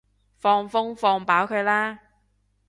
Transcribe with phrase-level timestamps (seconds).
[0.39, 1.99] 放風放飽佢啦